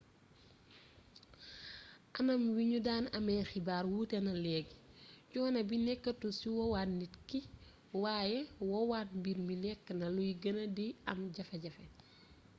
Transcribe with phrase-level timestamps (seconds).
[2.19, 4.75] anam wi ñu daan amee xibaar wuute na leegi
[5.31, 7.39] coono bi nekkatul ci woowaat nit ki
[8.03, 11.85] waaye woowaat mbir mi nekk na luy gën di am jafe-jafe